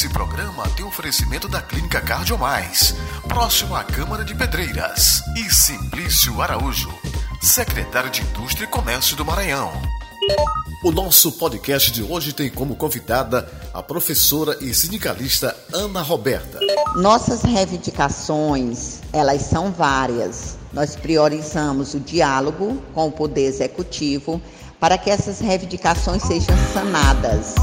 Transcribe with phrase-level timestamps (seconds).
[0.00, 2.94] Esse programa tem oferecimento da Clínica Cardiomais,
[3.28, 6.90] próximo à Câmara de Pedreiras, e Simplício Araújo,
[7.38, 9.70] secretário de Indústria e Comércio do Maranhão.
[10.82, 16.60] O nosso podcast de hoje tem como convidada a professora e sindicalista Ana Roberta.
[16.96, 20.56] Nossas reivindicações, elas são várias.
[20.72, 24.40] Nós priorizamos o diálogo com o poder executivo
[24.80, 27.54] para que essas reivindicações sejam sanadas.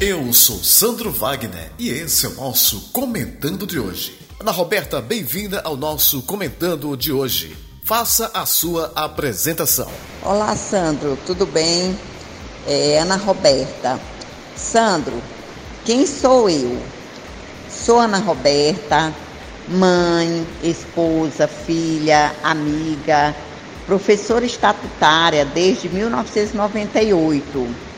[0.00, 4.18] Eu sou Sandro Wagner e esse é o nosso Comentando de hoje.
[4.40, 7.54] Ana Roberta, bem-vinda ao nosso Comentando de hoje.
[7.84, 9.90] Faça a sua apresentação.
[10.22, 11.94] Olá, Sandro, tudo bem?
[12.66, 14.00] É Ana Roberta.
[14.56, 15.20] Sandro,
[15.84, 16.80] quem sou eu?
[17.68, 19.14] Sou Ana Roberta,
[19.68, 23.36] mãe, esposa, filha, amiga,
[23.86, 27.89] professora estatutária desde 1998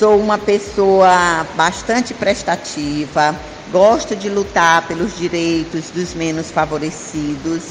[0.00, 3.38] Sou uma pessoa bastante prestativa,
[3.70, 7.64] gosto de lutar pelos direitos dos menos favorecidos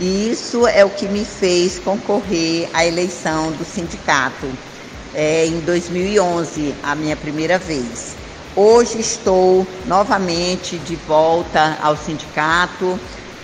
[0.00, 4.46] e isso é o que me fez concorrer à eleição do sindicato
[5.14, 8.16] é, em 2011, a minha primeira vez.
[8.56, 12.98] Hoje estou novamente de volta ao sindicato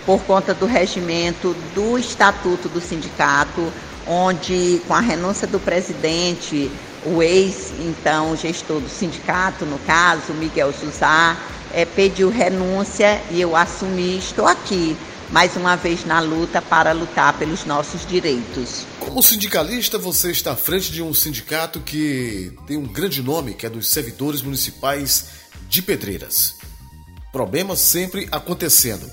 [0.07, 3.71] por conta do regimento do estatuto do sindicato,
[4.09, 6.71] onde, com a renúncia do presidente,
[7.05, 11.37] o ex, então, gestor do sindicato, no caso, Miguel Josá,
[11.73, 14.97] é, pediu renúncia e eu assumi, estou aqui,
[15.31, 18.85] mais uma vez na luta para lutar pelos nossos direitos.
[18.99, 23.65] Como sindicalista, você está à frente de um sindicato que tem um grande nome, que
[23.65, 25.27] é dos servidores municipais
[25.69, 26.57] de Pedreiras.
[27.33, 29.09] Problemas sempre acontecendo.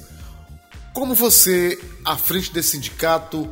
[0.94, 3.48] Como você, à frente desse sindicato,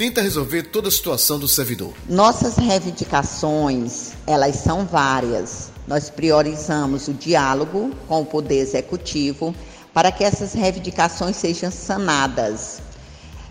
[0.00, 1.92] tenta resolver toda a situação do servidor?
[2.08, 5.70] Nossas reivindicações, elas são várias.
[5.86, 9.54] Nós priorizamos o diálogo com o poder executivo
[9.92, 12.80] para que essas reivindicações sejam sanadas.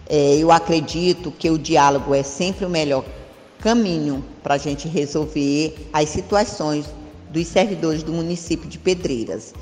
[0.10, 3.06] É, eu acredito que o diálogo é sempre o melhor
[3.60, 6.88] caminho para a gente resolver as situações
[7.30, 9.54] dos servidores do município de Pedreiras.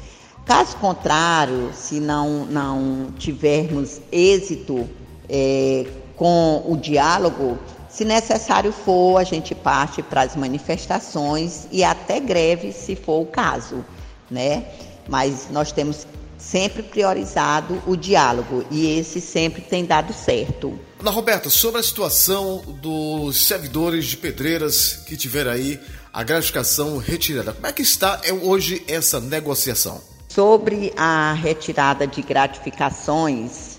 [0.46, 4.88] Caso contrário, se não, não tivermos êxito
[5.28, 5.86] é,
[6.18, 7.58] com o diálogo,
[7.90, 13.26] se necessário for, a gente parte para as manifestações e até greve, se for o
[13.26, 13.86] caso,
[14.30, 14.66] né?
[15.08, 16.06] Mas nós temos
[16.38, 20.78] sempre priorizado o diálogo e esse sempre tem dado certo.
[21.00, 25.80] Ana Roberta, sobre a situação dos servidores de pedreiras que tiveram aí
[26.12, 30.02] a gratificação retirada, como é que está hoje essa negociação?
[30.28, 33.77] Sobre a retirada de gratificações,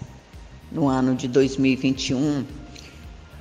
[0.71, 2.45] no ano de 2021,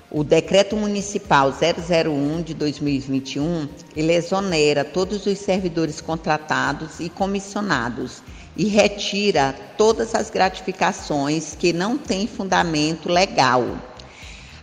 [0.10, 8.24] o decreto municipal 001 de 2021, ele exonera todos os servidores contratados e comissionados
[8.56, 13.78] e retira todas as gratificações que não têm fundamento legal.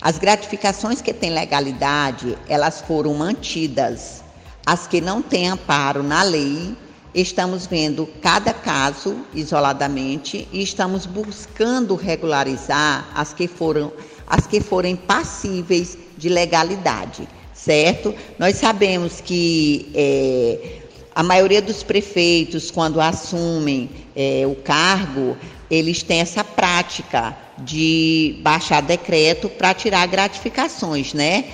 [0.01, 4.25] As gratificações que têm legalidade, elas foram mantidas.
[4.65, 6.75] As que não têm amparo na lei,
[7.15, 13.93] Estamos vendo cada caso isoladamente e estamos buscando regularizar as que foram
[14.27, 18.15] as que forem passíveis de legalidade, certo?
[18.39, 20.81] Nós sabemos que é,
[21.15, 25.37] a maioria dos prefeitos, quando assumem é, o cargo,
[25.71, 31.45] eles têm essa prática de baixar decreto para tirar gratificações, né?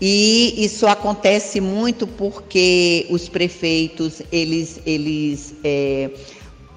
[0.00, 6.10] E isso acontece muito porque os prefeitos, eles, eles é,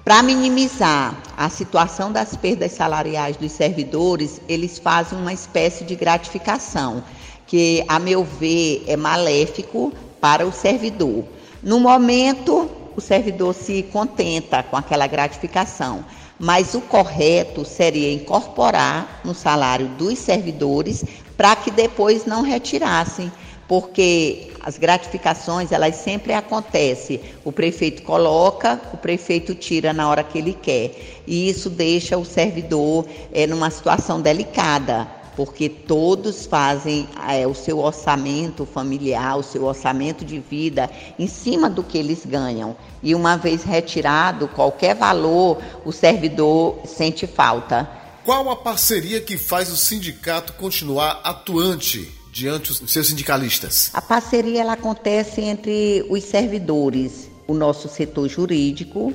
[0.04, 7.04] para minimizar a situação das perdas salariais dos servidores, eles fazem uma espécie de gratificação,
[7.46, 11.24] que, a meu ver, é maléfico para o servidor.
[11.62, 16.04] No momento, o servidor se contenta com aquela gratificação,
[16.38, 21.04] mas o correto seria incorporar no salário dos servidores
[21.36, 23.30] para que depois não retirassem,
[23.66, 27.20] porque as gratificações elas sempre acontecem.
[27.44, 32.24] O prefeito coloca, o prefeito tira na hora que ele quer, e isso deixa o
[32.24, 35.06] servidor é, numa situação delicada,
[35.38, 41.70] porque todos fazem é, o seu orçamento familiar, o seu orçamento de vida em cima
[41.70, 42.76] do que eles ganham.
[43.00, 47.88] E uma vez retirado qualquer valor, o servidor sente falta.
[48.24, 53.92] Qual a parceria que faz o sindicato continuar atuante diante dos seus sindicalistas?
[53.94, 59.14] A parceria ela acontece entre os servidores, o nosso setor jurídico,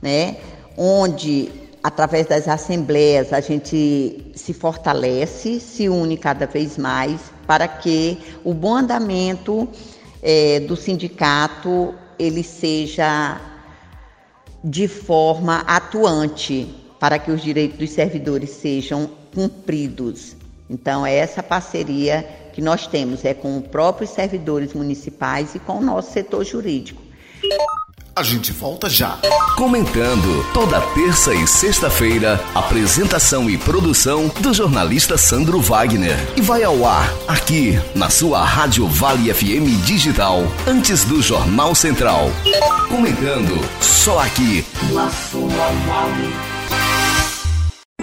[0.00, 0.38] né,
[0.74, 1.50] onde
[1.82, 8.52] através das assembleias a gente se fortalece, se une cada vez mais para que o
[8.52, 9.68] bom andamento
[10.22, 13.40] é, do sindicato ele seja
[14.62, 16.68] de forma atuante
[16.98, 20.36] para que os direitos dos servidores sejam cumpridos.
[20.68, 22.22] Então, é essa parceria
[22.52, 27.00] que nós temos, é com os próprios servidores municipais e com o nosso setor jurídico.
[28.20, 29.18] A gente volta já.
[29.56, 36.18] Comentando toda terça e sexta-feira, apresentação e produção do jornalista Sandro Wagner.
[36.36, 42.30] E vai ao ar aqui na sua Rádio Vale FM Digital, antes do Jornal Central.
[42.90, 45.48] Comentando só aqui na sua
[45.86, 46.59] Vale.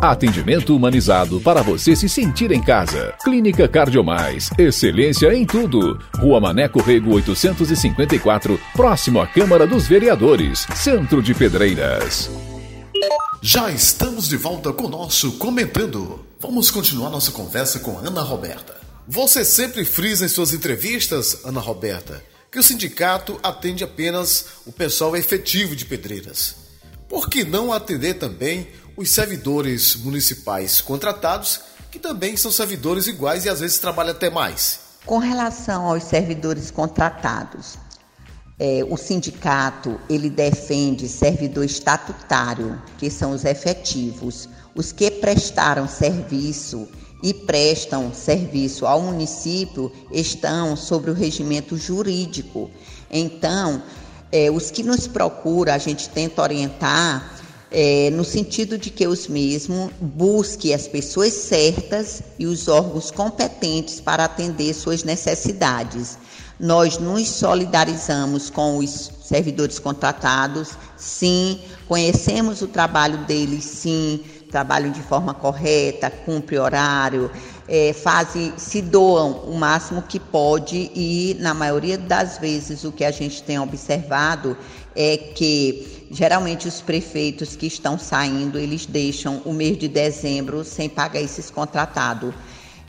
[0.00, 3.14] Atendimento humanizado para você se sentir em casa.
[3.22, 4.50] Clínica Cardiomais.
[4.58, 5.98] Excelência em tudo.
[6.16, 12.30] Rua Maneco Rego 854, próximo à Câmara dos Vereadores, Centro de Pedreiras.
[13.40, 16.24] Já estamos de volta com o nosso Comentando.
[16.38, 18.76] Vamos continuar nossa conversa com Ana Roberta.
[19.08, 25.16] Você sempre frisa em suas entrevistas, Ana Roberta, que o sindicato atende apenas o pessoal
[25.16, 26.54] efetivo de Pedreiras.
[27.08, 31.60] Por que não atender também os servidores municipais contratados,
[31.90, 34.80] que também são servidores iguais e às vezes trabalham até mais.
[35.04, 37.76] Com relação aos servidores contratados,
[38.58, 46.88] é, o sindicato ele defende servidor estatutário, que são os efetivos, os que prestaram serviço
[47.22, 52.70] e prestam serviço ao município estão sobre o regimento jurídico.
[53.10, 53.82] Então,
[54.30, 57.31] é, os que nos procuram, a gente tenta orientar
[57.72, 64.00] é, no sentido de que os mesmos busquem as pessoas certas e os órgãos competentes
[64.00, 66.18] para atender suas necessidades.
[66.60, 75.02] Nós nos solidarizamos com os servidores contratados, sim, conhecemos o trabalho deles, sim, trabalham de
[75.02, 77.30] forma correta, cumpre horário,
[77.68, 83.04] é, fazem, se doam o máximo que pode e, na maioria das vezes, o que
[83.04, 84.56] a gente tem observado
[84.94, 90.88] é que geralmente os prefeitos que estão saindo, eles deixam o mês de dezembro sem
[90.88, 92.34] pagar esses contratados.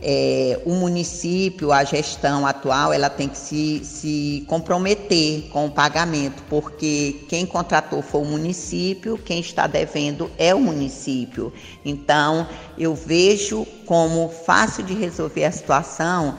[0.06, 6.44] É, o município, a gestão atual, ela tem que se, se comprometer com o pagamento,
[6.50, 11.54] porque quem contratou foi o município, quem está devendo é o município.
[11.86, 12.46] Então,
[12.78, 16.38] eu vejo como fácil de resolver a situação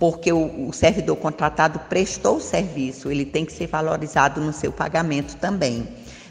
[0.00, 4.72] porque o, o, servidor contratado prestou o serviço, ele tem que ser valorizado no seu
[4.72, 5.86] pagamento também.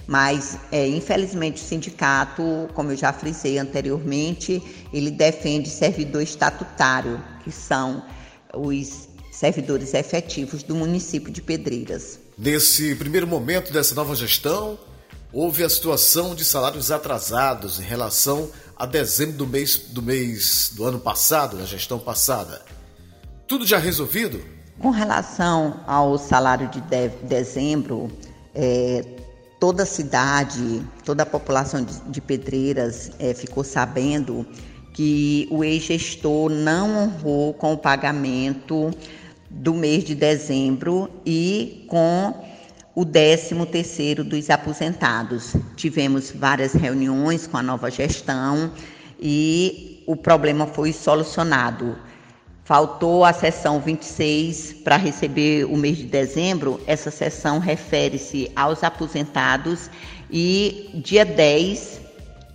[0.10, 4.60] Mas, é, infelizmente, o sindicato, como eu já frisei anteriormente,
[4.92, 8.04] ele defende servidor estatutário, que são
[8.52, 12.20] os servidores efetivos do município de Pedreiras.
[12.36, 14.80] Nesse primeiro momento dessa nova gestão,
[15.32, 20.86] houve a situação de salários atrasados em relação a dezembro do mês do mês do
[20.86, 22.64] ano passado, da gestão passada.
[23.48, 24.44] Tudo já resolvido?
[24.80, 28.10] Com relação ao salário de, de dezembro,
[28.56, 29.06] é,
[29.60, 34.46] toda a cidade, toda a população de, Pedreiras é, ficou sabendo
[34.94, 38.92] que o ex-gestor não honrou com o pagamento
[39.50, 42.34] do mês de dezembro e com
[42.96, 45.56] o 13 terceiro dos aposentados.
[45.76, 48.72] Tivemos várias reuniões com a nova gestão
[49.20, 51.98] e o problema foi solucionado.
[52.70, 56.80] Faltou a sessão 26 para receber o mês de dezembro.
[56.86, 59.90] Essa sessão refere-se aos aposentados
[60.30, 62.00] e dia 10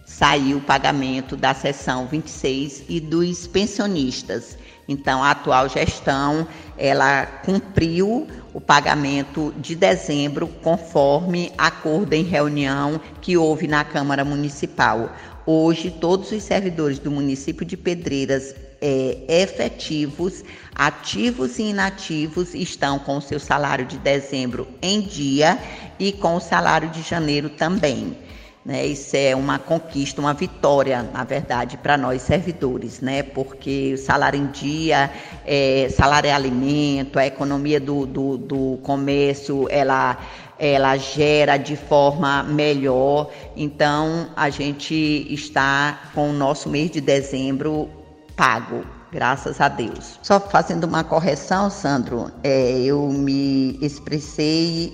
[0.07, 4.57] saiu o pagamento da sessão 26 e dos pensionistas.
[4.87, 6.47] Então, a atual gestão,
[6.79, 15.13] ela cumpriu o pagamento de dezembro conforme acordo em reunião que houve na Câmara Municipal.
[15.45, 18.55] Hoje, todos os servidores do município de Pedreiras
[18.87, 25.59] é, efetivos, ativos e inativos, estão com o seu salário de dezembro em dia
[25.99, 28.15] e com o salário de janeiro também.
[28.63, 28.85] Né?
[28.87, 33.23] Isso é uma conquista, uma vitória, na verdade, para nós servidores, né?
[33.23, 35.11] porque o salário em dia,
[35.47, 40.19] é, salário é alimento, a economia do, do, do comércio, ela
[40.57, 43.29] ela gera de forma melhor.
[43.57, 44.95] Então, a gente
[45.29, 47.91] está com o nosso mês de dezembro
[48.37, 50.19] pago, graças a Deus.
[50.23, 54.93] Só fazendo uma correção, Sandro, é, eu me expressei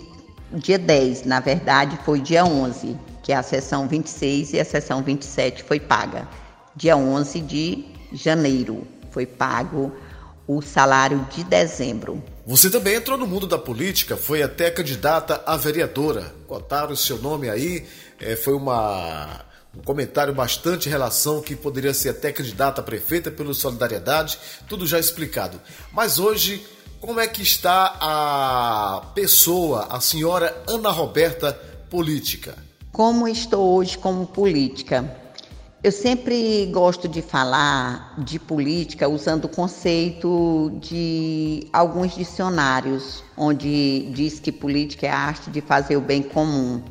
[0.52, 5.62] dia 10, na verdade foi dia 11, que a sessão 26 e a sessão 27
[5.62, 6.28] foi paga.
[6.75, 9.92] Dia 11 de janeiro foi pago
[10.47, 12.23] o salário de dezembro.
[12.47, 16.35] Você também entrou no mundo da política, foi até candidata a vereadora.
[16.49, 17.87] Contaram o seu nome aí,
[18.18, 19.44] é, foi uma,
[19.77, 24.87] um comentário bastante em relação que poderia ser até candidata a prefeita pelo Solidariedade, tudo
[24.87, 25.61] já explicado.
[25.93, 26.67] Mas hoje,
[27.00, 31.53] como é que está a pessoa, a senhora Ana Roberta,
[31.89, 32.57] política?
[32.93, 35.17] Como estou hoje como política?
[35.83, 44.39] Eu sempre gosto de falar de política usando o conceito de alguns dicionários, onde diz
[44.39, 46.83] que política é a arte de fazer o bem comum.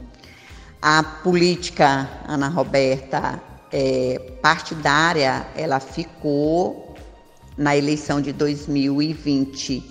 [0.82, 6.96] A política, Ana Roberta, é, partidária, ela ficou
[7.58, 9.84] na eleição de 2020.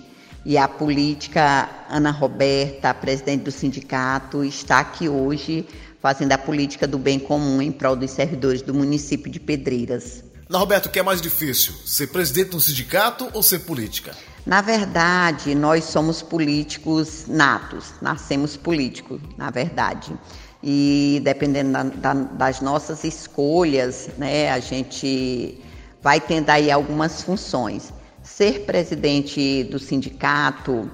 [0.43, 5.67] E a política, Ana Roberta, presidente do sindicato, está aqui hoje
[6.01, 10.23] fazendo a política do bem comum em prol dos servidores do município de Pedreiras.
[10.49, 11.73] Na Roberto, o que é mais difícil?
[11.85, 14.15] Ser presidente de um sindicato ou ser política?
[14.43, 20.11] Na verdade, nós somos políticos natos, nascemos políticos, na verdade.
[20.61, 25.61] E dependendo da, da, das nossas escolhas, né, a gente
[26.01, 27.93] vai tendo aí algumas funções.
[28.21, 30.89] Ser presidente do sindicato,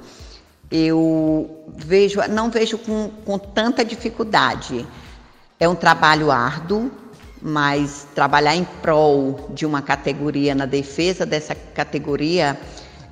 [0.71, 4.85] eu vejo, não vejo com, com tanta dificuldade.
[5.59, 6.91] É um trabalho árduo,
[7.41, 12.59] mas trabalhar em prol de uma categoria, na defesa dessa categoria,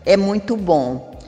[0.05, 1.19] é muito bom.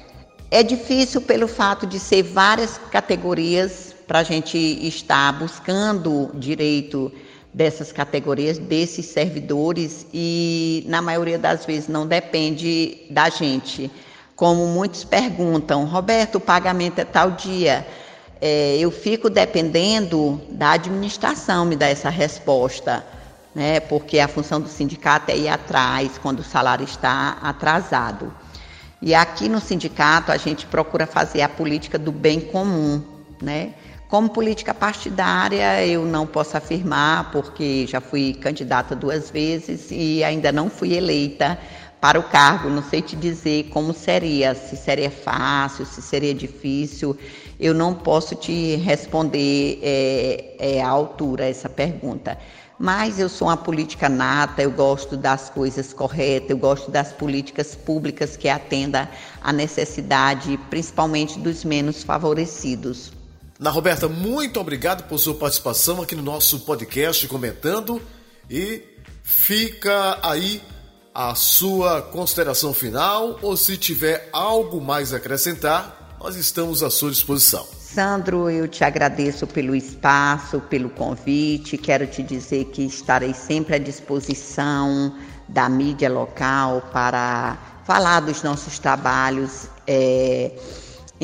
[0.50, 7.12] É difícil pelo fato de ser várias categorias para a gente estar buscando direito
[7.54, 13.90] dessas categorias, desses servidores, e na maioria das vezes não depende da gente.
[14.36, 17.88] Como muitos perguntam, Roberto, o pagamento é tal dia.
[18.42, 23.06] É, eu fico dependendo da administração me dar essa resposta,
[23.56, 23.80] né?
[23.80, 28.34] Porque a função do sindicato é ir atrás quando o salário está atrasado.
[29.02, 33.02] E aqui no sindicato a gente procura fazer a política do bem comum,
[33.42, 33.74] né?
[34.08, 40.52] Como política partidária, eu não posso afirmar, porque já fui candidata duas vezes e ainda
[40.52, 41.58] não fui eleita
[42.00, 42.70] para o cargo.
[42.70, 47.18] Não sei te dizer como seria, se seria fácil, se seria difícil.
[47.60, 52.38] Eu não posso te responder é, é, à altura essa pergunta.
[52.78, 57.74] Mas eu sou uma política nata, eu gosto das coisas corretas, eu gosto das políticas
[57.74, 59.08] públicas que atendam
[59.42, 63.14] à necessidade, principalmente dos menos favorecidos.
[63.58, 68.02] Na Roberta, muito obrigado por sua participação aqui no nosso podcast comentando
[68.50, 68.84] e
[69.24, 70.62] fica aí
[71.14, 77.10] a sua consideração final ou se tiver algo mais a acrescentar, nós estamos à sua
[77.10, 77.66] disposição.
[77.80, 81.78] Sandro, eu te agradeço pelo espaço, pelo convite.
[81.78, 85.16] Quero te dizer que estarei sempre à disposição
[85.48, 90.52] da mídia local para falar dos nossos trabalhos é,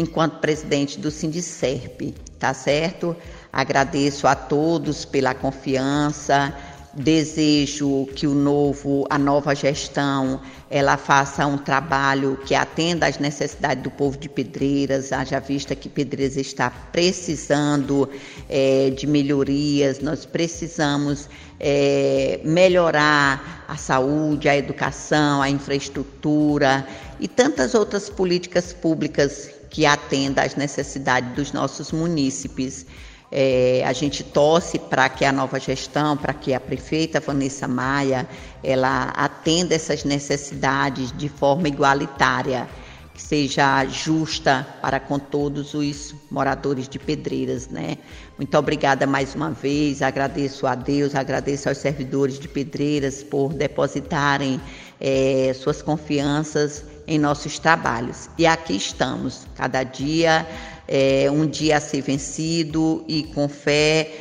[0.01, 3.15] enquanto presidente do Sindicerp, tá certo?
[3.53, 6.53] Agradeço a todos pela confiança
[6.93, 13.81] Desejo que o novo, a nova gestão, ela faça um trabalho que atenda às necessidades
[13.81, 18.09] do povo de Pedreiras, haja vista que Pedreiras está precisando
[18.49, 26.85] é, de melhorias, nós precisamos é, melhorar a saúde, a educação, a infraestrutura
[27.21, 32.85] e tantas outras políticas públicas que atendam às necessidades dos nossos munícipes.
[33.31, 38.27] É, a gente torce para que a nova gestão, para que a prefeita Vanessa Maia,
[38.61, 42.67] ela atenda essas necessidades de forma igualitária,
[43.13, 47.97] que seja justa para com todos os moradores de Pedreiras, né?
[48.37, 54.59] Muito obrigada mais uma vez, agradeço a Deus, agradeço aos servidores de Pedreiras por depositarem
[55.01, 58.29] é, suas confianças em nossos trabalhos.
[58.37, 60.47] E aqui estamos, cada dia
[60.87, 64.11] é um dia a ser vencido e com fé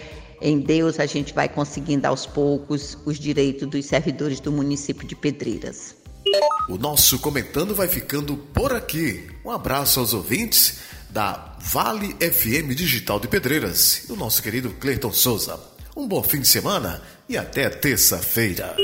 [0.41, 5.15] em Deus a gente vai conseguindo aos poucos os direitos dos servidores do município de
[5.15, 5.95] Pedreiras.
[6.69, 9.29] O nosso comentando vai ficando por aqui.
[9.45, 10.79] Um abraço aos ouvintes
[11.11, 15.59] da Vale FM Digital de Pedreiras e do nosso querido Cleiton Souza.
[15.97, 18.77] Um bom fim de semana e até terça-feira.